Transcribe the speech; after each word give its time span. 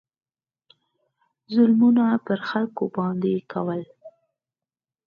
ظلمونه 1.53 2.03
به 2.11 2.17
پر 2.25 2.39
خلکو 2.49 2.83
باندې 2.95 3.33
کول. 3.51 3.81